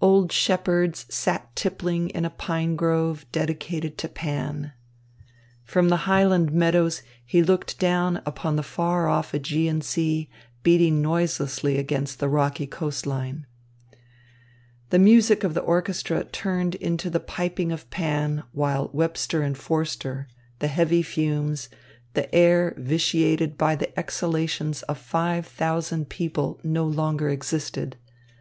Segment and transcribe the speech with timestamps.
[0.00, 4.72] Old shepherds sat tippling in a pine grove dedicated to Pan.
[5.62, 10.28] From the highland meadows he looked down upon the far off Ægean Sea
[10.64, 13.46] beating noiselessly against the rocky coast line.
[14.90, 20.26] The music of the orchestra turned into the piping of Pan, while Webster and Forster,
[20.58, 21.68] the heavy fumes,
[22.14, 27.94] the air vitiated by the exhalations of five thousand people no longer existed.